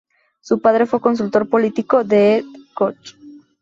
[0.39, 3.13] Su padre fue consultor político de Ed Koch.